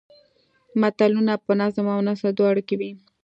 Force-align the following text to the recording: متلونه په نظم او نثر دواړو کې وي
متلونه 0.81 1.33
په 1.45 1.51
نظم 1.59 1.85
او 1.95 1.99
نثر 2.07 2.29
دواړو 2.37 2.61
کې 2.67 2.75
وي 2.79 2.91